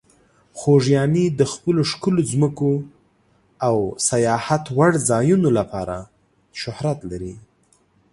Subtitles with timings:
[0.57, 2.71] خوږیاڼي د خپلو ښکلو ځمکو
[3.67, 3.75] او
[4.09, 5.97] سیاحت وړ ځایونو لپاره
[6.61, 7.33] شهرت لري.